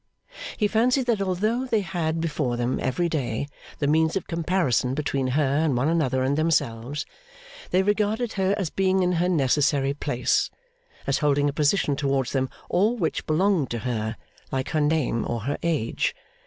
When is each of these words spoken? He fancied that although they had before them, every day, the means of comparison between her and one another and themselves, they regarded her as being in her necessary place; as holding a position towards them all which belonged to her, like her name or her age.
He 0.57 0.67
fancied 0.67 1.05
that 1.05 1.21
although 1.21 1.65
they 1.65 1.81
had 1.81 2.19
before 2.19 2.57
them, 2.57 2.79
every 2.79 3.07
day, 3.07 3.47
the 3.77 3.85
means 3.85 4.15
of 4.15 4.25
comparison 4.25 4.95
between 4.95 5.27
her 5.37 5.43
and 5.43 5.77
one 5.77 5.87
another 5.89 6.23
and 6.23 6.35
themselves, 6.35 7.05
they 7.69 7.83
regarded 7.83 8.33
her 8.33 8.55
as 8.57 8.71
being 8.71 9.03
in 9.03 9.11
her 9.11 9.29
necessary 9.29 9.93
place; 9.93 10.49
as 11.05 11.19
holding 11.19 11.47
a 11.49 11.53
position 11.53 11.95
towards 11.95 12.31
them 12.31 12.49
all 12.67 12.97
which 12.97 13.27
belonged 13.27 13.69
to 13.69 13.77
her, 13.85 14.15
like 14.51 14.69
her 14.69 14.81
name 14.81 15.23
or 15.29 15.41
her 15.41 15.59
age. 15.61 16.15